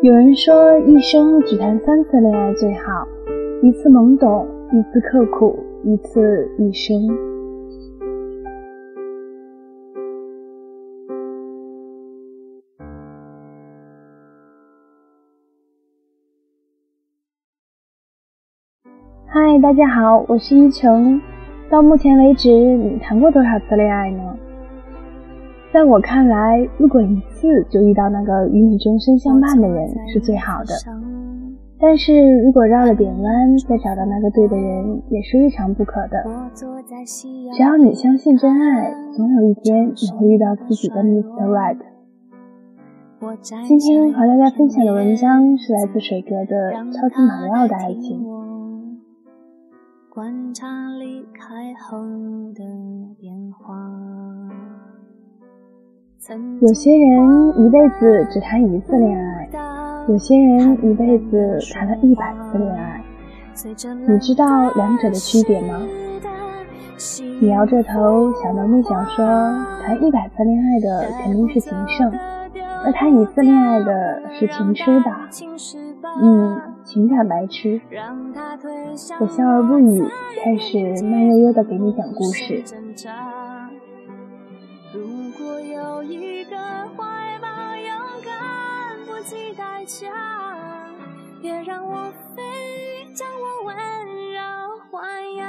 [0.00, 3.04] 有人说，一生只谈三次恋爱最好，
[3.60, 6.94] 一次懵懂，一次刻苦，一次一生。
[19.26, 21.20] 嗨，大家好，我是依晨。
[21.68, 24.47] 到目前为止，你谈过多少次恋爱呢？
[25.70, 30.74] 在我看来，如果一次就遇到那个与你终身相伴的人是最好的。
[31.80, 36.24] 但是如果绕了点弯再找到那个对的人，也是未尝不可的。
[37.52, 41.46] 只要你相信真爱，总有一天你会遇到自己的 Mr.
[41.46, 41.78] Right。
[43.66, 48.24] 今天和大家分享的文章是来自水哥的《超级马里奥的爱情》。
[50.08, 50.66] 观察
[50.98, 51.98] 离开后
[52.54, 52.64] 的
[53.20, 54.47] 变化。
[56.60, 59.48] 有些人一辈子只谈一次恋爱，
[60.08, 63.00] 有些人一辈子谈了一百次恋爱。
[64.08, 65.80] 你知道两者的区别吗？
[67.40, 69.24] 你摇着头，想都没想说，
[69.84, 72.12] 谈一百次恋爱的肯定是情圣，
[72.84, 75.10] 而谈一次恋爱的是情痴的。
[76.20, 77.80] 嗯，情感白痴。
[79.20, 80.04] 我笑而不语，
[80.42, 82.64] 开始慢悠悠的给你讲故事。
[91.40, 91.96] 别让我我
[92.36, 92.42] 飞，
[93.14, 93.74] 将我温
[94.34, 94.40] 柔
[94.92, 95.00] 豢
[95.38, 95.48] 养。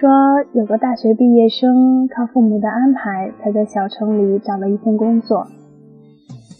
[0.00, 0.08] 说
[0.54, 5.46] 有个大学毕业生靠父母的安排，才在小城里找了一份工作。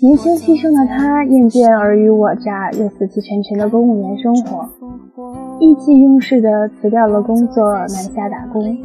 [0.02, 4.68] 年轻气盛的他厌倦尔虞我诈又死气沉沉的公务员生活，
[5.60, 8.76] 意气用事的辞掉了工作，南下打工。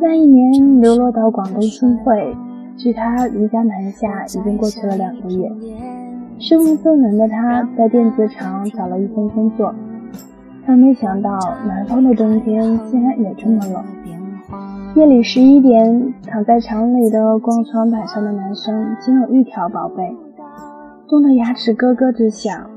[0.00, 2.36] 那一年流落到广东新会。
[2.82, 5.48] 距他离家南下已经过去了两个月，
[6.40, 9.72] 身无分文的他在电子厂找了一份工作，
[10.66, 13.84] 但没想到南方的冬天竟然也这么冷。
[14.96, 20.16] 夜里十一点，躺在厂里的光床板上的男生仅有一条宝贝，
[21.08, 22.68] 冻得牙齿咯咯直响，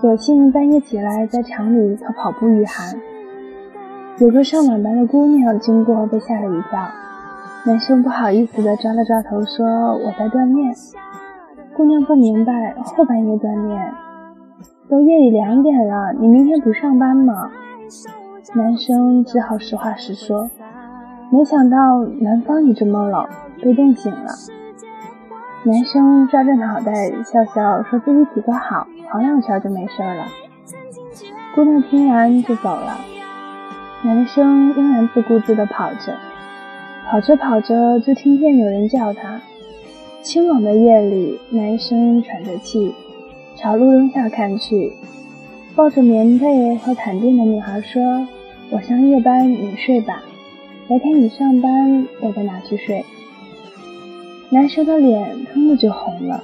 [0.00, 2.98] 索性半夜起来在厂里跑跑步御寒。
[4.18, 6.80] 有个上晚班的姑娘经过，被吓了一跳。
[7.66, 9.66] 男生不好意思地抓了抓头，说
[9.98, 10.72] ：“我在锻炼。”
[11.76, 13.92] 姑娘不明白，后半夜锻炼，
[14.88, 17.50] 都夜里两点了，你明天不上班吗？
[18.54, 20.48] 男生只好实话实说。
[21.32, 23.26] 没想到南方也这么冷，
[23.60, 24.30] 被冻醒了。
[25.64, 26.92] 男生抓着脑袋
[27.24, 30.26] 笑笑，说自己体格好，跑两圈就没事了。
[31.56, 32.96] 姑娘听完就走了，
[34.04, 36.14] 男生仍然自顾自地跑着。
[37.08, 39.40] 跑着跑着，就听见有人叫他。
[40.22, 42.92] 清冷的夜里，男生喘着气，
[43.56, 44.92] 朝路灯下看去，
[45.76, 48.26] 抱着棉被和毯垫的女孩说
[48.70, 50.20] ：“我上夜班，你睡吧。
[50.88, 53.04] 白天你上班，我再拿去睡。”
[54.50, 56.42] 男生的脸腾的就红了。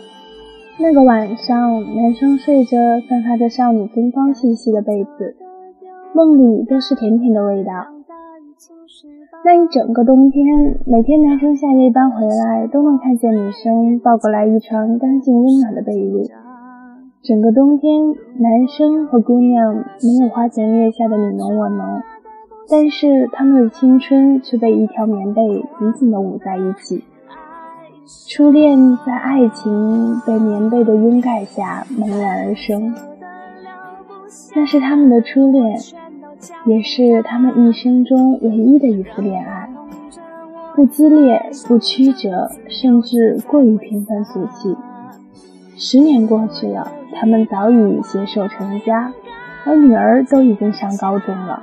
[0.78, 2.76] 那个晚上，男生睡着
[3.08, 5.34] 散发着少女芬芳气息的被子，
[6.14, 7.72] 梦里都是甜甜的味道。
[9.44, 10.46] 那一整个冬天，
[10.86, 16.30] 每天男生下夜班回来，都能看见女生抱过来一床干净温暖的被褥。
[17.22, 22.02] 整个冬天，男生和姑娘没有花前月下的你侬我侬，
[22.70, 25.42] 但是他们的青春却被一条棉被
[25.76, 27.02] 紧紧地捂在一起。
[28.28, 32.94] 初恋在爱情被棉被的拥盖下萌然而生，
[34.54, 35.76] 那是他们的初恋。
[36.64, 39.68] 也是他们一生中唯一的一次恋爱，
[40.74, 44.76] 不激烈，不曲折，甚至过于平凡俗气。
[45.76, 49.12] 十年过去了，他们早已携手成家，
[49.64, 51.62] 而女儿都已经上高中了。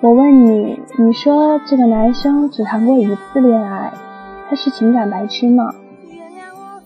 [0.00, 3.92] 我问你，你说这个男生只谈过一次恋爱，
[4.48, 5.72] 他是情感白痴吗？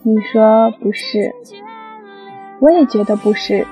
[0.02, 1.34] 你说不是，
[2.60, 3.66] 我也觉得不是。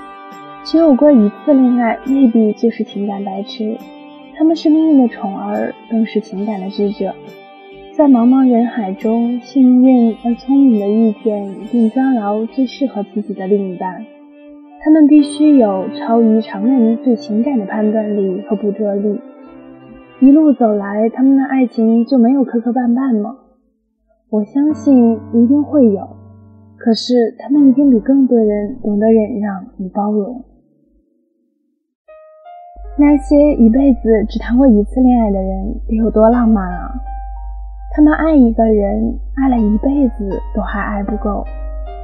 [0.70, 3.74] 只有过一次恋爱，未必就是情感白痴。
[4.36, 7.14] 他们是命运的宠儿，更是情感的智者。
[7.96, 14.04] 在茫茫人海中，幸运而聪明的遇见并抓牢最适合自己的另一半。
[14.84, 19.18] 他们必须有超于常人对情感的判断力和捕捉力。
[20.20, 23.38] 一路走来，他们的爱情就没有磕磕绊绊吗？
[24.28, 26.06] 我相信一定会有。
[26.76, 30.44] 可是，他们一定比更多人懂得忍让与包容。
[33.00, 36.90] 那些一辈子只谈过一次恋爱的人，得有多浪漫啊！
[37.94, 41.44] 他们爱一个人，爱了一辈子都还爱不够，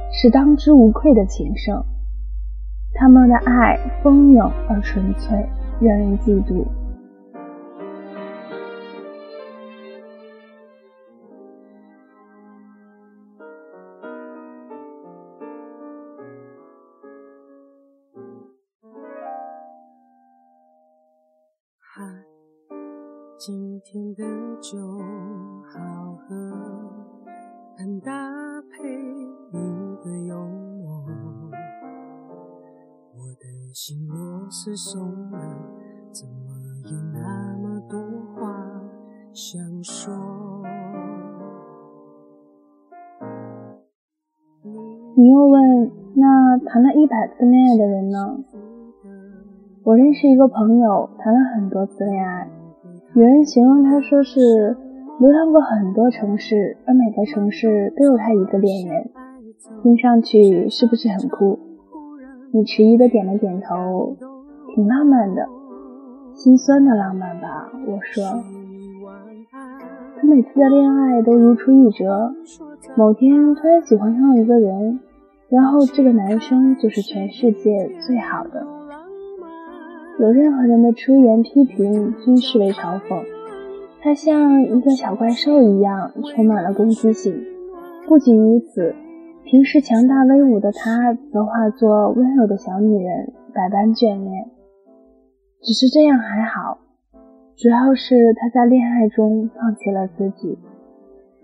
[0.09, 1.83] 是当之无愧的情圣。
[2.93, 5.37] 他们的爱丰盈而纯粹，
[5.81, 6.65] 让人嫉妒。
[23.95, 24.77] 今天的酒
[25.71, 25.79] 好
[26.27, 26.35] 喝，
[27.77, 28.11] 很搭
[28.69, 28.89] 配
[29.53, 31.05] 你的幽默。
[33.13, 35.39] 我的心若是松了，
[36.11, 36.51] 怎么
[36.91, 37.97] 有那么多
[38.35, 38.51] 话
[39.31, 40.13] 想说？
[45.15, 48.43] 你又问，那谈了一百次恋爱的人呢？
[49.83, 52.49] 我认识一个朋友，谈了很多次恋爱。
[53.15, 54.75] 有人形容他说是
[55.21, 59.09] 流浪过很多城市，而每个城市都有他一个恋人。
[59.81, 61.57] 听上去是不是很酷？
[62.51, 64.17] 你迟疑的点了点头，
[64.75, 65.47] 挺浪漫的，
[66.33, 67.71] 心酸的浪漫吧？
[67.87, 68.25] 我说，
[70.19, 72.33] 他每次的恋爱都如出一辙，
[72.97, 74.99] 某天突然喜欢上了一个人，
[75.47, 78.67] 然后这个男生就是全世界最好的。
[80.17, 83.21] 有任何人的出言批评均视为嘲讽，
[84.01, 87.43] 他像一个小怪兽一样，充满了攻击性。
[88.07, 88.95] 不仅如此，
[89.43, 94.45] 平时强大威武的他，则化作温柔的小女人，百般眷恋。
[95.61, 96.77] 只是这样还好，
[97.57, 100.57] 主要是他在恋爱中放弃了自己。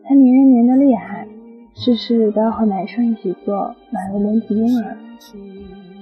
[0.06, 1.28] 他黏人黏得厉害，
[1.76, 4.96] 事事都要和男生一起做，宛如连体婴儿，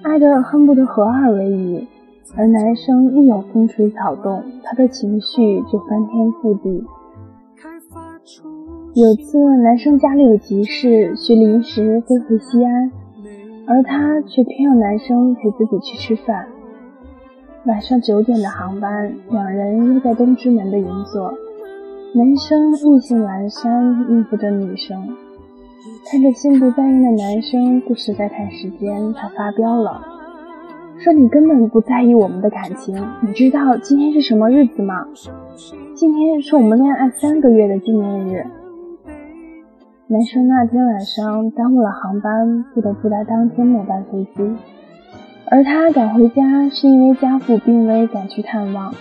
[0.04, 1.88] 爱得恨不得合二为一。
[2.36, 6.86] 而男生一有风吹草动，他的情绪就翻天覆地。
[8.94, 12.92] 有次男生家里有急事，需临时飞回西安，
[13.66, 16.48] 而他却偏要男生陪自己去吃饭。
[17.66, 21.34] 晚上九点的航班，两人约在东直门的银座。
[22.14, 24.98] 男生意兴阑珊，应付着女生。
[26.10, 30.19] 看着心不在焉的男生，不时在看时间，他发飙了。
[31.02, 35.08] 说你根本不在意我们的感情，你知道今天是什么日子吗？
[35.96, 38.46] 今天是我们恋爱三个月的纪念日。
[40.08, 44.58] 男生那天晚上耽误了航班，不得不在当天末班飞机，
[45.50, 48.94] 而他赶回家是因为家父病危，赶去探望。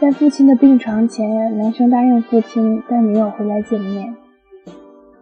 [0.00, 4.16] 在父亲的病床前，男生答应父亲带女友回来见面。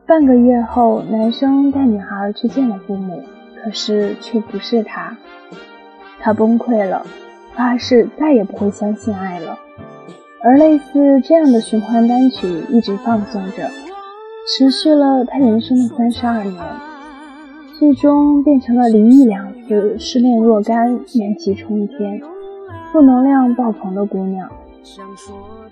[0.06, 3.20] 半个月后，男生带女孩去见了父母。
[3.65, 5.17] 可是却不是他，
[6.21, 7.07] 他崩溃了，
[7.55, 9.59] 发誓再也不会相信爱了。
[10.43, 13.71] 而类似这样的循环单曲一直放送着，
[14.47, 16.63] 持续了他人生的三十二年，
[17.79, 22.21] 最终变成了离异两次、失恋若干、怨气冲天、
[22.93, 24.47] 负能量爆棚的姑娘。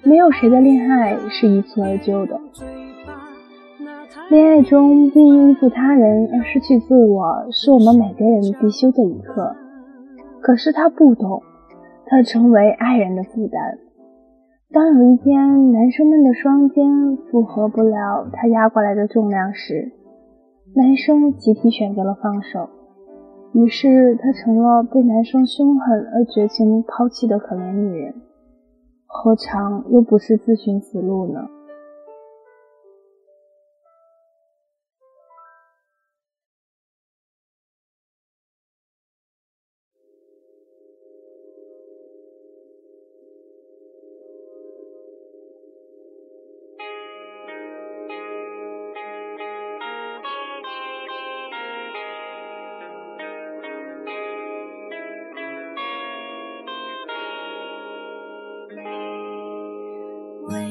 [0.02, 2.40] 没有谁的恋爱是一蹴而就的。
[4.32, 9.54] 恋爱中不因依附他人而失去自我，是我们每个人必修的一课。
[10.40, 11.42] 可是他不懂，
[12.06, 13.78] 他成为爱人的负担。
[14.72, 19.92] 当有一天男生们的双肩负荷不了他压过来的重量时，
[20.74, 22.70] 男生集体选择了放手。
[23.52, 28.14] 于是她成了被男生凶狠而绝情抛弃的可怜女人，
[29.04, 31.50] 何尝又不是自寻死路呢？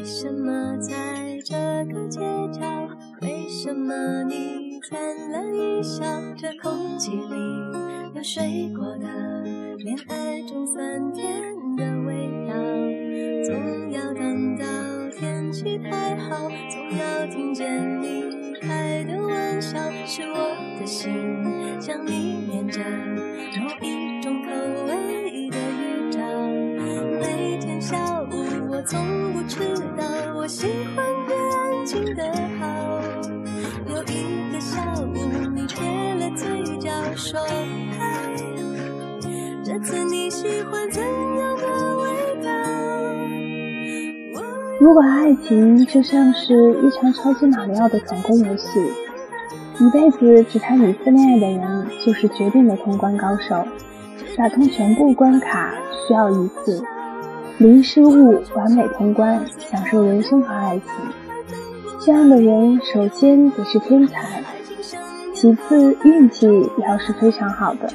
[0.02, 1.54] 为什么在这
[1.94, 2.60] 个街角？
[3.22, 5.00] 为什么你灿
[5.32, 6.04] 烂一笑？
[6.36, 7.36] 这空气里
[8.16, 9.44] 有水果的
[9.78, 11.32] 恋爱中酸甜
[11.78, 12.56] 的味道。
[13.46, 14.66] 总要等到
[15.12, 18.24] 天气太好，总要听见你
[18.60, 19.78] 开的玩笑，
[20.08, 21.14] 是我的心
[21.80, 22.80] 像你念着
[23.60, 24.01] 某一
[28.86, 29.42] 从不。
[29.52, 29.58] 知
[29.98, 30.06] 道
[30.38, 32.24] 我喜欢越安静的
[32.58, 32.66] 好。
[33.86, 35.08] 有一个下午，
[35.54, 35.84] 你贴
[36.16, 37.38] 了嘴角说
[38.00, 38.34] 嗨，
[39.62, 41.66] 这次你喜欢怎样的
[41.98, 42.08] 味
[42.46, 42.50] 道？
[44.36, 44.42] 我
[44.80, 48.80] 如果爱情就像是一场超级马里奥的闯关游戏，
[49.80, 53.66] 一辈子只谈一次恋爱的人就是绝对的通关高手，
[54.38, 55.74] 打通全部关卡
[56.08, 56.82] 需要一次，
[57.62, 60.84] 零失误完美通关，享受人生和爱情。
[62.04, 64.42] 这样的人首先得是天才，
[65.36, 66.48] 其次运气
[66.88, 67.88] 要是非常好的，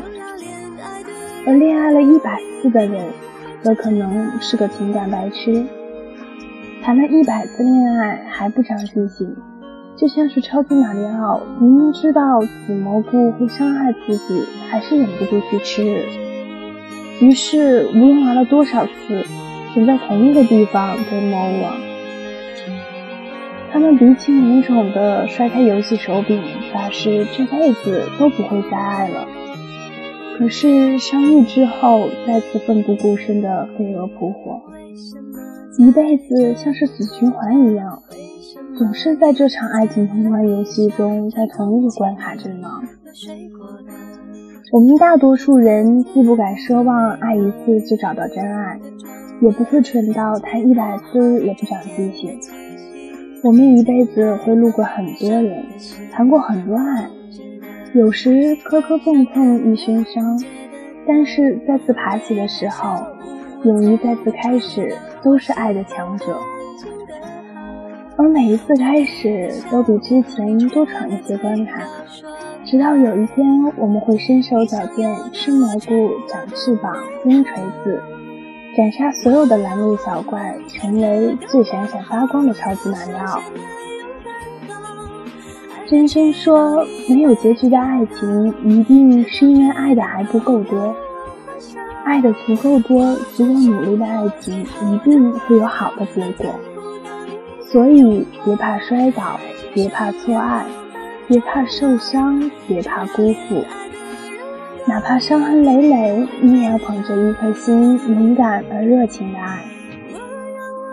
[1.44, 3.06] 而恋爱了一百次的人，
[3.60, 5.66] 则可能是个情感白痴。
[6.84, 9.34] 谈了一百次恋爱还不长记性，
[9.96, 16.04] 就像是超级马里奥，明明知道紫蘑菇会伤害自己，还是忍不住去吃。
[17.18, 19.24] 于是无论玩了多少次，
[19.76, 21.74] 总在同一个地方被魔了。
[23.70, 26.42] 他们鼻青脸肿的摔开游戏手柄，
[26.72, 29.28] 发誓这辈子都不会再爱了。
[30.38, 34.62] 可是相遇之后，再次奋不顾身的飞蛾扑火。
[35.76, 38.02] 一辈子像是死循环一样，
[38.78, 42.82] 总是在这场爱情通关游戏中，在同一个关卡阵亡。
[44.72, 48.80] 我们大多数人既不敢奢望爱一次就找到真爱，
[49.40, 52.38] 也不会蠢到谈一百次也不长记性。
[53.42, 55.64] 我们一辈子会路过很多人，
[56.12, 57.08] 谈过很多爱，
[57.94, 60.38] 有时磕磕碰碰一身伤，
[61.06, 63.04] 但是再次爬起的时候。
[63.64, 66.38] 勇于再次开始，都是爱的强者。
[68.16, 71.82] 而每一次开始，都比之前多闯一些关卡，
[72.64, 73.44] 直到有一天，
[73.76, 78.00] 我们会身手矫健，吃蘑菇，长翅膀，扔锤子，
[78.76, 83.40] 斩杀所有的拦路小怪，成为最闪闪发光的超级马里奥。
[85.88, 90.94] 真真说，没有结局的爱情，一定是因为爱的还不够多。
[92.04, 96.54] 爱的足够多，只有努力的爱情一定会有好的结果。
[97.62, 99.40] 所以别怕摔倒，
[99.72, 100.66] 别怕错爱，
[101.26, 103.64] 别怕受伤，别怕辜负。
[104.88, 109.64] 哪怕伤痕累累，你也要捧着一颗心，勇敢而热情的爱。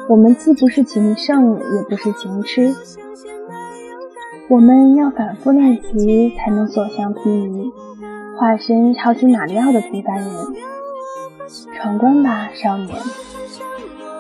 [0.10, 2.74] 我们既不是情圣，也不是情痴，
[4.50, 7.72] 我们要反复练习，才能所向披靡，
[8.38, 10.30] 化身超级马里奥的平凡人。
[11.76, 12.90] 闯关吧，少年！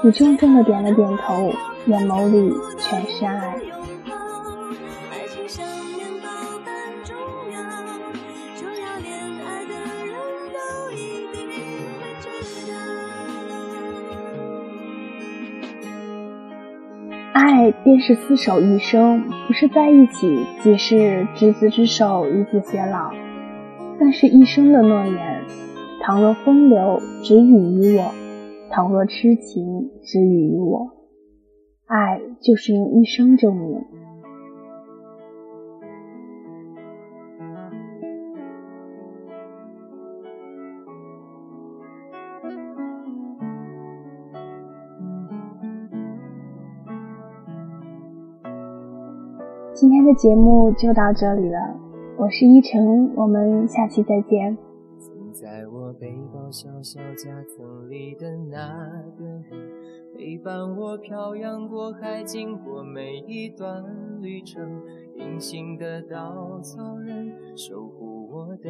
[0.03, 1.51] 你重重的点了点头，
[1.88, 3.56] 眼眸里全是爱。
[17.45, 23.12] 爱便是厮守一生，不是在一起，即是执子之手，与子偕老，
[24.00, 25.41] 那是一生的诺言。
[26.01, 28.13] 倘若风流只予于我，
[28.71, 30.91] 倘若痴情只予于我，
[31.85, 33.81] 爱就是用一生证明。
[49.74, 51.58] 今天的节目就到这里了，
[52.15, 54.56] 我是依晨，我们下期再见。
[55.00, 59.44] 曾在我背包小小夹层里的那个人，
[60.15, 63.84] 陪伴我漂洋过海，经过每一段
[64.22, 64.80] 旅程。
[65.15, 68.70] 隐形的稻草人，守护我的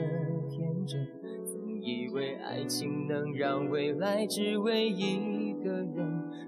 [0.50, 1.06] 天真。
[1.44, 5.96] 曾以为爱情能让未来只为一个人。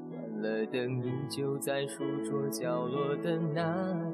[0.10, 4.14] 关了灯，依旧在书桌角落的那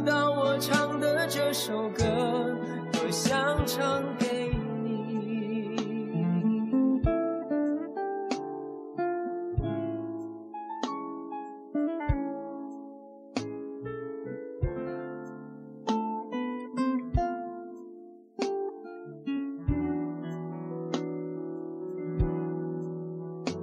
[0.00, 2.04] 到我唱的这首歌，
[2.92, 4.50] 多想唱给
[4.84, 5.76] 你。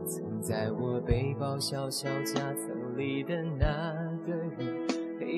[0.06, 4.03] 曾在我背包小小夹层里的那。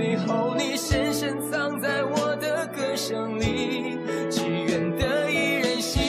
[0.00, 3.98] 最后你深深藏在我的歌声里，
[4.30, 6.00] 只愿得一人心。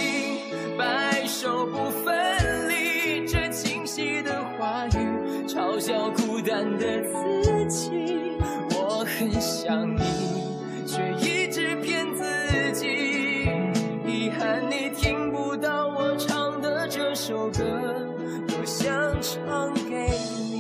[0.78, 7.92] 白首不分离，这清晰的话语嘲笑孤单的自己。
[8.70, 10.02] 我很想你。
[10.88, 12.88] 却一直骗自己，
[14.08, 17.60] 遗憾你听不到我唱的这首歌，
[18.48, 18.90] 多想
[19.22, 20.51] 唱给你。